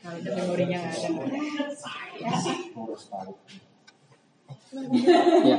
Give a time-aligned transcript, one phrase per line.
[0.00, 1.12] Memorinya nggak ada.
[5.44, 5.58] Ya.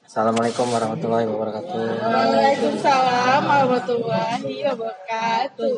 [0.00, 1.84] Assalamualaikum warahmatullahi wabarakatuh.
[2.00, 5.76] Waalaikumsalam warahmatullahi wabarakatuh.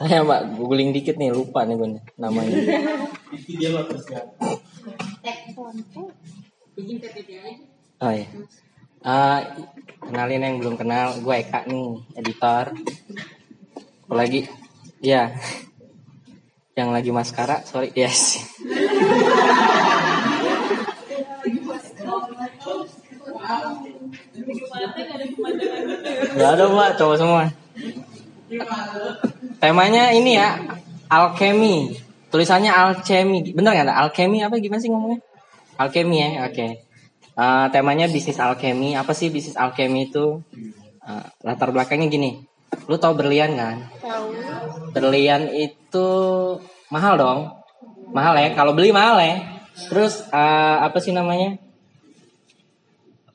[0.00, 2.56] Tanya mbak, googling dikit nih, lupa nih gue namanya.
[8.00, 8.28] Oh iya.
[9.04, 9.44] Ah,
[10.00, 12.72] kenalin yang belum kenal, gue Eka nih, editor.
[14.04, 14.44] Apalagi,
[15.00, 15.32] ya,
[16.76, 18.44] yang lagi maskara, sorry, yes.
[26.34, 27.44] Gak ada mbak, coba semua.
[29.62, 30.60] Temanya ini ya,
[31.08, 31.96] alkemi.
[32.28, 33.54] Tulisannya alkemi.
[33.54, 33.96] Bener nggak ada?
[34.04, 35.22] Alkemi apa gimana sih ngomongnya?
[35.78, 36.66] Alkemi ya, oke.
[37.34, 38.98] Eh, temanya bisnis alkemi.
[38.98, 40.42] Apa sih bisnis alkemi itu?
[41.06, 42.42] Eh, latar belakangnya gini.
[42.86, 43.76] Lu tau berlian kan?
[44.00, 44.26] Tahu.
[44.94, 46.08] Berlian itu
[46.90, 47.40] mahal dong.
[48.10, 48.48] Mahal ya.
[48.54, 49.34] Kalau beli mahal ya.
[49.90, 51.58] Terus eh, apa sih namanya?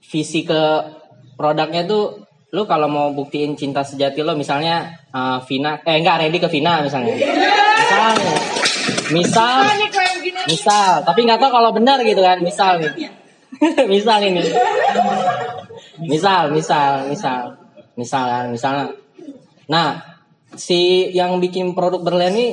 [0.09, 0.61] Visi ke
[1.38, 6.38] produknya tuh lu kalau mau buktiin cinta sejati lo misalnya eh, Vina eh enggak ready
[6.39, 7.16] ke Vina misalnya.
[7.16, 8.33] Misalnya.
[9.09, 9.66] Misal
[10.49, 13.09] misal tapi nggak tahu kalau benar gitu kan misal nih
[13.92, 14.42] misal ini
[16.05, 17.42] misal misal misal
[17.97, 18.86] misal kan misalnya
[19.70, 20.02] nah
[20.58, 22.48] si yang bikin produk berlian ini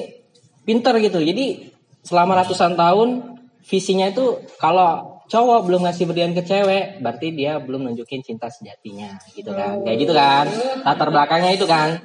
[0.66, 1.22] pinter gitu.
[1.22, 1.72] Jadi
[2.04, 7.88] selama ratusan tahun visinya itu kalau cowok belum ngasih berlian ke cewek berarti dia belum
[7.88, 9.80] nunjukin cinta sejatinya gitu kan.
[9.80, 10.44] Kayak gitu kan.
[10.84, 11.98] Latar belakangnya itu kan.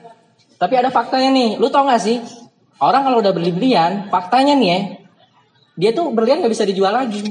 [0.55, 2.21] Tapi ada faktanya nih lu tau gak sih?
[2.81, 4.79] Orang kalau udah beli berlian faktanya nih ya
[5.71, 7.23] dia tuh berlian nggak bisa dijual lagi.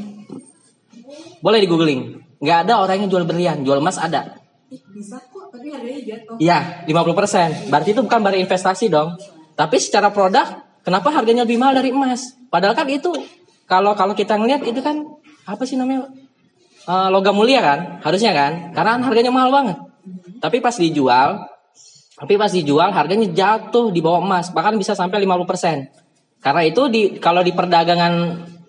[1.45, 2.19] Boleh di googling.
[2.41, 3.63] Nggak ada orang yang jual berlian.
[3.63, 4.40] Jual emas ada
[4.71, 6.39] Bisa kok, tapi harganya jatuh.
[6.39, 7.67] Iya, 50%.
[7.75, 9.19] Berarti itu bukan barang investasi dong.
[9.59, 12.39] Tapi secara produk, kenapa harganya lebih mahal dari emas?
[12.47, 13.11] Padahal kan itu
[13.67, 15.03] kalau kalau kita ngeliat itu kan
[15.43, 16.07] apa sih namanya?
[16.87, 17.99] Eh, logam mulia kan?
[18.07, 18.71] Harusnya kan?
[18.71, 19.79] Karena harganya mahal banget.
[20.39, 21.45] Tapi pas dijual,
[22.15, 25.91] tapi pas dijual harganya jatuh di bawah emas, bahkan bisa sampai 50%.
[26.41, 28.15] Karena itu di kalau di perdagangan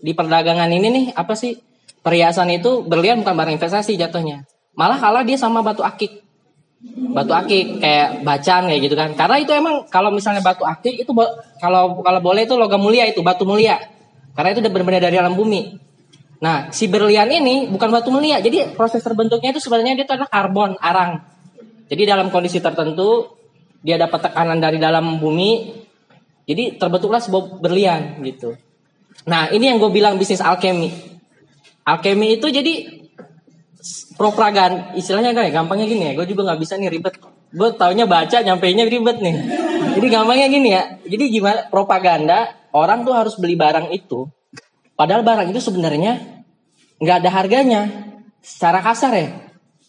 [0.02, 1.56] di perdagangan ini nih apa sih?
[2.02, 4.50] Perhiasan itu berlian bukan barang investasi jatuhnya.
[4.76, 6.24] Malah kalah dia sama batu akik.
[7.14, 9.14] Batu akik kayak bacan kayak gitu kan.
[9.14, 11.12] Karena itu emang kalau misalnya batu akik itu
[11.62, 13.78] kalau kalau boleh itu logam mulia itu batu mulia.
[14.34, 15.78] Karena itu benar-benar dari alam bumi.
[16.42, 18.42] Nah si berlian ini bukan batu mulia.
[18.42, 21.22] Jadi proses terbentuknya itu sebenarnya dia itu adalah karbon arang.
[21.92, 23.38] Jadi dalam kondisi tertentu
[23.84, 25.84] dia dapat tekanan dari dalam bumi.
[26.50, 28.58] Jadi terbentuklah sebuah berlian gitu.
[29.30, 30.90] Nah ini yang gue bilang bisnis alkemi.
[31.86, 32.74] Alkemi itu jadi
[34.16, 36.14] propaganda istilahnya ya gampangnya gini ya.
[36.14, 37.18] Gue juga nggak bisa nih ribet.
[37.52, 39.36] Gue taunya baca nyampeinnya ribet nih.
[39.98, 40.84] Jadi gampangnya gini ya.
[41.04, 41.68] Jadi gimana?
[41.68, 44.30] Propaganda orang tuh harus beli barang itu.
[44.94, 46.46] Padahal barang itu sebenarnya
[47.02, 47.82] nggak ada harganya.
[48.42, 49.30] Secara kasar ya.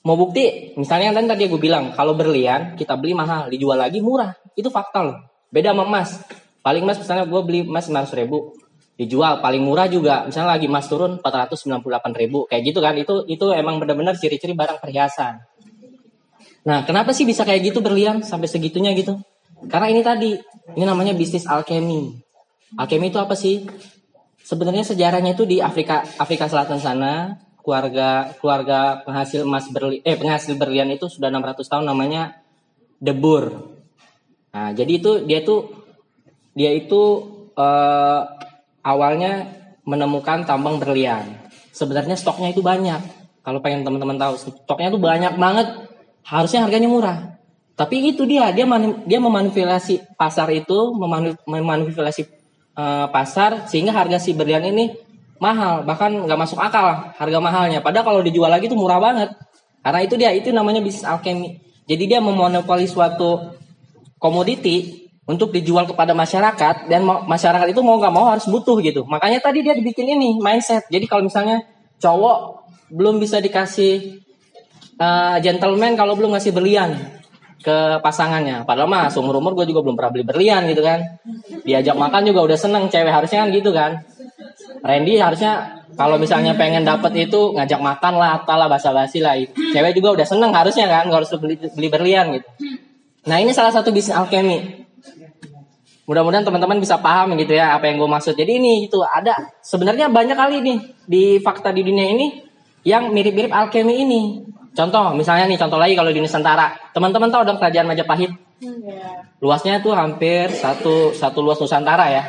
[0.02, 4.34] Mau bukti misalnya yang tadi gue bilang kalau berlian kita beli mahal dijual lagi murah.
[4.56, 5.16] Itu fakta loh.
[5.52, 6.20] Beda sama emas.
[6.64, 8.56] Paling emas misalnya gue beli emas 900 ribu
[8.96, 10.28] dijual paling murah juga.
[10.28, 12.94] Misalnya lagi emas turun 498 ribu kayak gitu kan.
[12.96, 15.40] Itu itu emang benar-benar ciri-ciri barang perhiasan.
[16.62, 19.18] Nah kenapa sih bisa kayak gitu berlian sampai segitunya gitu?
[19.66, 20.30] Karena ini tadi
[20.78, 22.18] ini namanya bisnis alkemi.
[22.78, 23.66] Alkemi itu apa sih?
[24.42, 27.38] Sebenarnya sejarahnya itu di Afrika Afrika Selatan sana.
[27.62, 32.42] Keluarga keluarga penghasil emas berli eh penghasil berlian itu sudah 600 tahun namanya
[32.98, 33.70] Debur.
[34.50, 35.70] Nah jadi itu dia tuh
[36.58, 37.02] dia itu
[37.54, 38.20] eh,
[38.82, 39.48] awalnya
[39.86, 41.38] menemukan tambang berlian.
[41.72, 43.00] Sebenarnya stoknya itu banyak.
[43.42, 45.66] Kalau pengen teman-teman tahu, stoknya itu banyak banget.
[46.22, 47.18] Harusnya harganya murah.
[47.74, 50.94] Tapi itu dia, dia mani- dia memanipulasi pasar itu,
[51.48, 52.22] memanipulasi
[52.72, 54.94] eh, pasar sehingga harga si berlian ini
[55.42, 57.82] mahal, bahkan nggak masuk akal harga mahalnya.
[57.82, 59.34] Padahal kalau dijual lagi itu murah banget.
[59.82, 61.58] Karena itu dia, itu namanya bisnis alkemi.
[61.90, 63.58] Jadi dia memonopoli suatu
[64.22, 69.06] komoditi untuk dijual kepada masyarakat dan masyarakat itu mau nggak mau harus butuh gitu.
[69.06, 70.86] Makanya tadi dia dibikin ini mindset.
[70.90, 71.62] Jadi kalau misalnya
[72.02, 74.18] cowok belum bisa dikasih
[74.98, 76.98] eh, gentleman kalau belum ngasih berlian
[77.62, 78.66] ke pasangannya.
[78.66, 80.98] Padahal mah seumur umur gue juga belum pernah beli berlian gitu kan.
[81.62, 84.02] Diajak makan juga udah seneng cewek harusnya kan gitu kan.
[84.82, 89.38] Randy harusnya kalau misalnya pengen dapet itu ngajak makan lah, apalah basa-basi lah.
[89.46, 92.48] Cewek juga udah seneng harusnya kan, harus beli, beli berlian gitu.
[93.30, 94.81] Nah ini salah satu bisnis alkemi.
[96.12, 98.36] Mudah-mudahan teman-teman bisa paham gitu ya apa yang gue maksud.
[98.36, 99.32] Jadi ini itu ada
[99.64, 100.78] sebenarnya banyak kali nih
[101.08, 102.44] di fakta di dunia ini
[102.84, 104.44] yang mirip-mirip alkemi ini.
[104.76, 108.28] Contoh misalnya nih contoh lagi kalau di Nusantara, teman-teman tahu dong kerajaan Majapahit.
[109.40, 112.24] Luasnya tuh hampir satu satu luas Nusantara ya.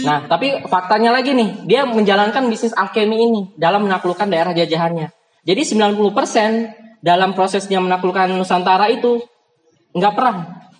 [0.00, 5.12] Nah, tapi faktanya lagi nih, dia menjalankan bisnis alkemi ini dalam menaklukkan daerah jajahannya.
[5.44, 9.20] Jadi 90% dalam prosesnya menaklukkan Nusantara itu
[9.92, 10.38] nggak perang,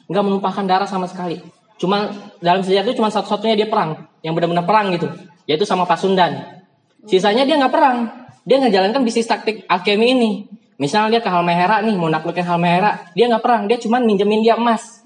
[0.09, 1.60] nggak menumpahkan darah sama sekali.
[1.81, 2.13] Cuma
[2.45, 5.09] dalam sejarah itu cuma satu-satunya dia perang, yang benar-benar perang gitu,
[5.49, 6.61] yaitu sama Pasundan.
[7.09, 8.05] Sisanya dia nggak perang,
[8.45, 10.31] dia ngejalankan bisnis taktik alkemi ini.
[10.77, 14.61] Misalnya dia ke Halmahera nih, mau naklukin Halmahera, dia nggak perang, dia cuma minjemin dia
[14.61, 15.01] emas.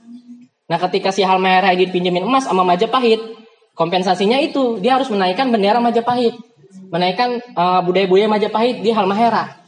[0.67, 3.23] Nah ketika si Halmahera ini pinjemin emas sama Majapahit,
[3.79, 6.35] kompensasinya itu dia harus menaikkan bendera Majapahit,
[6.91, 9.62] menaikkan uh, budaya-budaya Majapahit di Halmahera.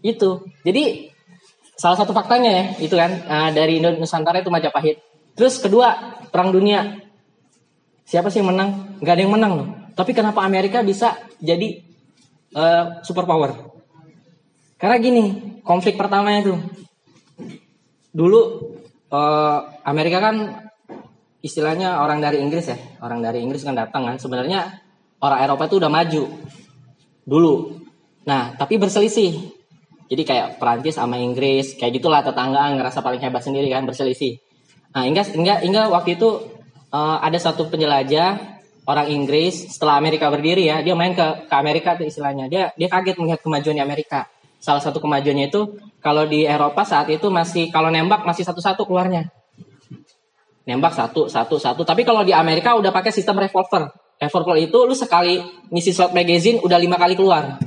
[0.00, 0.48] Itu.
[0.64, 1.12] Jadi
[1.76, 5.11] salah satu faktanya ya, itu kan uh, dari Nusantara itu Majapahit.
[5.32, 7.00] Terus kedua, perang dunia.
[8.04, 9.00] Siapa sih yang menang?
[9.00, 9.68] Gak ada yang menang loh.
[9.92, 11.80] Tapi kenapa Amerika bisa jadi
[12.56, 13.56] uh, superpower?
[14.76, 15.24] Karena gini,
[15.62, 16.54] konflik pertamanya itu.
[18.12, 18.40] Dulu
[19.08, 20.68] uh, Amerika kan
[21.40, 24.16] istilahnya orang dari Inggris ya, orang dari Inggris kan datang kan.
[24.20, 24.68] Sebenarnya
[25.22, 26.22] orang Eropa itu udah maju
[27.22, 27.54] dulu.
[28.26, 29.60] Nah, tapi berselisih.
[30.12, 34.36] Jadi kayak Perancis sama Inggris, kayak gitulah tetanggaan ngerasa paling hebat sendiri kan berselisih.
[34.92, 36.28] Nah, hingga hingga hingga waktu itu
[36.92, 41.96] uh, ada satu penjelajah orang Inggris setelah Amerika berdiri ya, dia main ke ke Amerika
[41.96, 42.46] tuh istilahnya.
[42.52, 44.28] Dia dia kaget melihat kemajuan di Amerika.
[44.62, 49.32] Salah satu kemajuannya itu kalau di Eropa saat itu masih kalau nembak masih satu-satu keluarnya.
[50.68, 51.82] Nembak satu satu satu.
[51.82, 53.90] Tapi kalau di Amerika udah pakai sistem revolver.
[54.22, 55.42] Revolver itu lu sekali
[55.72, 57.58] ngisi slot magazine udah lima kali keluar.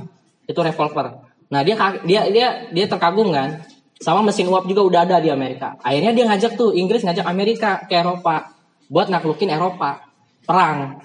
[0.48, 1.26] Itu revolver.
[1.52, 1.76] Nah dia
[2.06, 3.60] dia dia dia terkagum kan
[3.96, 7.84] sama mesin uap juga udah ada di Amerika akhirnya dia ngajak tuh Inggris ngajak Amerika
[7.88, 8.52] ke Eropa
[8.92, 10.04] buat naklukin Eropa
[10.44, 11.00] perang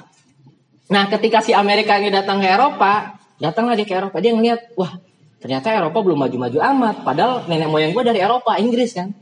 [0.92, 5.00] nah ketika si Amerika ini datang ke Eropa datanglah dia ke Eropa dia ngeliat wah
[5.40, 9.16] ternyata Eropa belum maju-maju amat padahal nenek moyang gue dari Eropa Inggris kan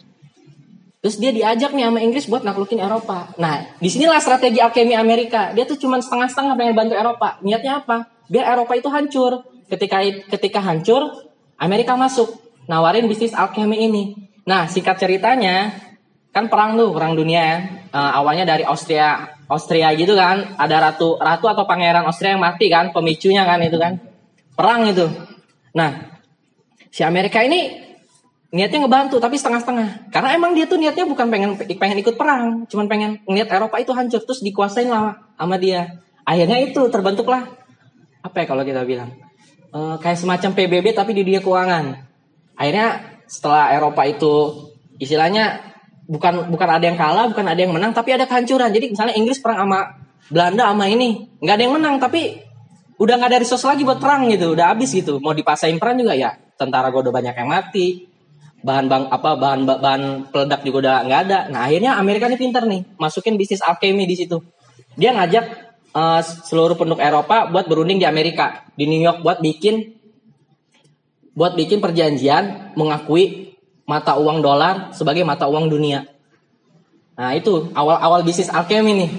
[1.00, 3.32] Terus dia diajak nih sama Inggris buat naklukin Eropa.
[3.40, 5.56] Nah, di sinilah strategi alkemi Amerika.
[5.56, 7.40] Dia tuh cuma setengah-setengah pengen bantu Eropa.
[7.40, 8.12] Niatnya apa?
[8.28, 9.48] Biar Eropa itu hancur.
[9.72, 11.08] Ketika ketika hancur,
[11.56, 12.36] Amerika masuk.
[12.70, 14.04] Nawarin bisnis alkemi ini.
[14.46, 15.74] Nah, singkat ceritanya,
[16.30, 17.82] kan perang tuh, perang dunia.
[17.90, 20.54] Uh, awalnya dari Austria, Austria gitu kan.
[20.54, 23.98] Ada ratu, ratu atau pangeran Austria yang mati kan, pemicunya kan itu kan.
[24.54, 25.10] Perang itu.
[25.74, 26.14] Nah,
[26.94, 27.90] si Amerika ini
[28.50, 32.90] niatnya ngebantu tapi setengah-setengah karena emang dia tuh niatnya bukan pengen pengen ikut perang cuman
[32.90, 37.46] pengen ngeliat Eropa itu hancur terus dikuasain lah sama dia akhirnya itu terbentuklah
[38.26, 39.14] apa ya kalau kita bilang
[39.70, 42.09] e, kayak semacam PBB tapi di dunia keuangan
[42.60, 44.34] akhirnya setelah Eropa itu
[45.00, 45.64] istilahnya
[46.10, 49.40] bukan bukan ada yang kalah bukan ada yang menang tapi ada kehancuran jadi misalnya Inggris
[49.40, 49.80] perang sama
[50.28, 52.44] Belanda sama ini nggak ada yang menang tapi
[53.00, 56.20] udah nggak ada resource lagi buat perang gitu udah habis gitu mau dipasain perang juga
[56.20, 58.10] ya tentara gue udah banyak yang mati
[58.60, 61.40] bahan bang apa bahan bahan peledak juga udah nggak ada.
[61.52, 64.44] Nah akhirnya Amerika ini pinter nih masukin bisnis alkemi di situ.
[65.00, 65.46] Dia ngajak
[65.96, 69.99] uh, seluruh penduduk Eropa buat berunding di Amerika di New York buat bikin
[71.34, 73.56] buat bikin perjanjian mengakui
[73.90, 76.06] mata uang dolar sebagai mata uang dunia.
[77.18, 79.12] Nah itu awal-awal bisnis alkemi nih.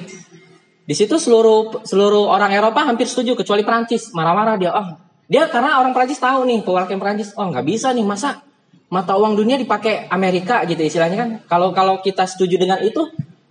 [0.86, 4.70] Di situ seluruh seluruh orang Eropa hampir setuju kecuali Prancis marah-marah dia.
[4.72, 4.88] Oh
[5.30, 7.34] dia karena orang Prancis tahu nih keluarga Prancis.
[7.34, 8.42] Oh nggak bisa nih masa
[8.90, 11.30] mata uang dunia dipakai Amerika gitu istilahnya kan.
[11.46, 13.06] Kalau kalau kita setuju dengan itu,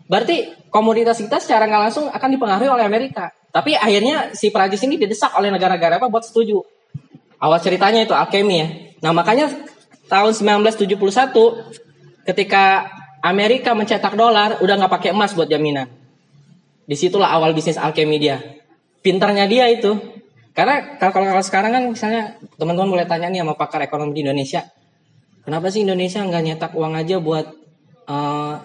[0.07, 3.31] berarti komoditas kita secara nggak langsung akan dipengaruhi oleh Amerika.
[3.49, 6.61] Tapi akhirnya si Prancis ini didesak oleh negara-negara apa buat setuju.
[7.40, 8.68] Awal ceritanya itu alkemi ya.
[9.00, 9.48] Nah makanya
[10.12, 10.96] tahun 1971
[12.28, 12.92] ketika
[13.24, 15.88] Amerika mencetak dolar udah nggak pakai emas buat jaminan.
[16.84, 18.40] Di situlah awal bisnis alkemi dia.
[19.00, 19.96] Pinternya dia itu.
[20.52, 24.68] Karena kalau, kalau sekarang kan misalnya teman-teman boleh tanya nih sama pakar ekonomi di Indonesia
[25.50, 27.50] Kenapa sih Indonesia nggak nyetak uang aja buat
[28.06, 28.56] uh,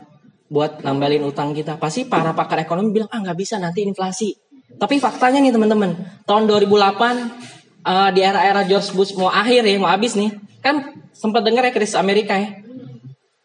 [0.53, 1.81] buat nambalin utang kita?
[1.81, 4.37] Pasti para pakar ekonomi bilang ah nggak bisa nanti inflasi.
[4.77, 5.97] Tapi faktanya nih teman-teman,
[6.29, 10.33] tahun 2008 uh, di era-era George Bush mau akhir ya, mau habis nih,
[10.65, 12.65] kan sempat dengar ya krisis Amerika ya.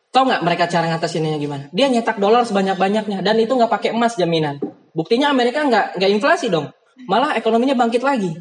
[0.10, 1.70] Tahu nggak mereka cara ngatasinnya gimana?
[1.70, 4.58] Dia nyetak dolar sebanyak-banyaknya dan itu nggak pakai emas jaminan.
[4.98, 6.74] Buktinya Amerika nggak nggak inflasi dong,
[7.06, 8.34] malah ekonominya bangkit lagi.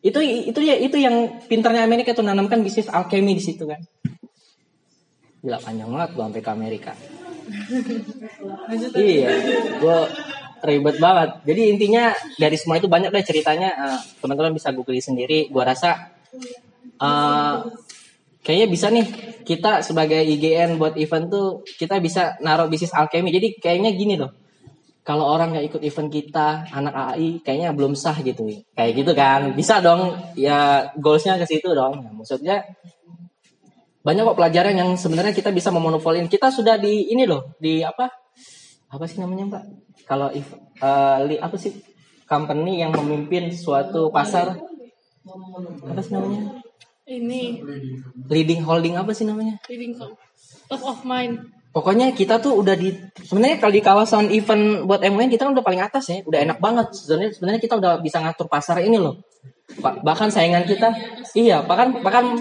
[0.00, 3.84] Itu itu ya itu yang pintarnya Amerika tuh nanamkan bisnis alkemi di situ kan.
[5.44, 6.92] Gila panjang banget gue sampai ke Amerika.
[8.96, 9.28] iya,
[9.76, 9.98] gue
[10.62, 11.42] ribet banget.
[11.44, 13.70] Jadi intinya dari semua itu banyak deh ceritanya.
[13.74, 15.48] Uh, teman-teman bisa google sendiri.
[15.48, 16.12] Gue rasa
[17.00, 17.54] uh,
[18.40, 19.06] kayaknya bisa nih
[19.44, 23.32] kita sebagai IGN buat event tuh kita bisa naruh bisnis alkemi.
[23.32, 24.32] Jadi kayaknya gini loh.
[25.00, 28.46] Kalau orang nggak ikut event kita, anak AI kayaknya belum sah gitu.
[28.76, 29.40] Kayak gitu kan.
[29.56, 32.04] Bisa dong ya goalsnya ke situ dong.
[32.04, 32.68] Nah, maksudnya
[34.00, 36.28] banyak kok pelajaran yang sebenarnya kita bisa memonopolin.
[36.28, 38.19] Kita sudah di ini loh, di apa?
[38.90, 39.64] Apa sih namanya, Mbak?
[40.04, 40.50] Kalau if,
[40.82, 41.72] eh, li- apa sih
[42.26, 44.58] company yang memimpin suatu pasar
[45.86, 46.58] apa sih namanya?
[47.06, 47.62] Ini
[48.30, 49.58] Leading holding apa sih namanya?
[49.66, 51.38] leading top of mind.
[51.70, 52.90] Pokoknya kita tuh udah di
[53.22, 56.58] sebenarnya kalau di kawasan event buat MUN kita kan udah paling atas ya, udah enak
[56.58, 56.90] banget.
[56.90, 59.22] Sebenarnya sebenarnya kita udah bisa ngatur pasar ini loh.
[59.78, 60.90] Ba- Bahkan saingan kita,
[61.38, 62.34] iya, bahkan bahkan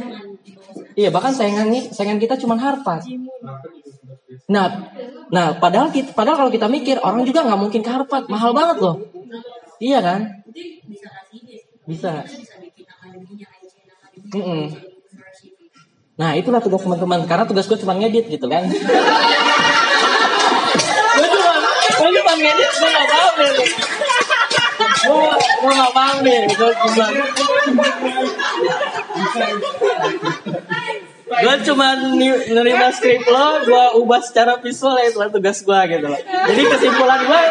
[0.99, 3.07] iya, bahkan saingan saingan kita cuma Harvard.
[4.51, 4.91] Nah,
[5.31, 8.83] nah padahal kita, padahal kalau kita mikir orang juga nggak mungkin ke Harvard, mahal banget
[8.83, 8.99] loh.
[9.79, 10.43] Iya kan?
[11.87, 12.27] Bisa.
[14.29, 14.89] Mm-mm.
[16.19, 18.75] Nah itulah tugas teman-teman Karena tugas gue cuma ngedit gitu kan Gue
[21.31, 21.53] cuma
[21.95, 23.51] Gue cuma ngedit Gue gak paham deh
[24.99, 25.31] Gue
[25.63, 27.07] Gue gak paham deh Gue cuma
[31.39, 31.87] Gue cuma
[32.49, 37.21] nerima skrip lo Gue ubah secara visual ya Itulah tugas gue gitu loh Jadi kesimpulan
[37.23, 37.41] gue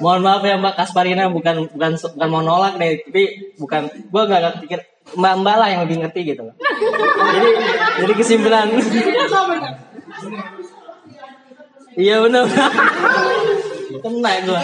[0.00, 4.64] Mohon maaf ya Mbak Kasparina bukan bukan bukan mau nolak deh, tapi bukan gua nggak
[4.64, 4.80] pikir
[5.12, 6.54] Mbak Mbak lah yang lebih ngerti gitu loh.
[7.36, 7.50] Jadi
[8.00, 8.66] jadi kesimpulan.
[12.00, 12.44] Iya benar.
[14.00, 14.62] Kena gua.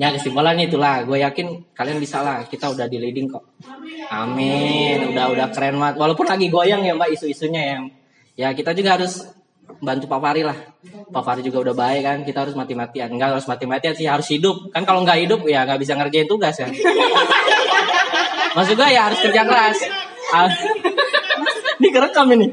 [0.00, 2.48] Ya kesimpulannya itulah, gue yakin kalian bisa lah.
[2.48, 3.44] Kita udah di leading kok.
[4.08, 5.12] Amin.
[5.12, 6.00] Udah udah keren banget.
[6.00, 7.78] Walaupun lagi goyang ya Mbak isu-isunya ya.
[8.32, 9.28] Ya kita juga harus
[9.84, 10.56] bantu Pak Fahri lah.
[11.12, 12.18] Pak Fahri juga udah baik kan.
[12.24, 13.12] Kita harus mati-matian.
[13.12, 14.72] Enggak harus mati-matian sih, harus hidup.
[14.72, 16.68] Kan kalau nggak hidup ya nggak bisa ngerjain tugas ya.
[18.56, 19.78] Maksud gue ya harus kerja keras.
[21.82, 22.46] Ini kerekam ini.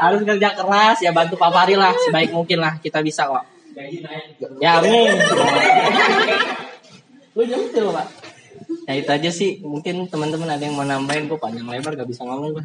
[0.00, 3.44] Harus kerja keras ya bantu Pak Fahri lah sebaik mungkin lah kita bisa kok.
[4.58, 5.12] Ya amin.
[7.36, 8.06] Lu tuh pak.
[8.88, 9.60] Ya itu aja sih.
[9.60, 11.28] Mungkin teman-teman ada yang mau nambahin.
[11.28, 12.64] Gue panjang lebar gak bisa ngomong gue.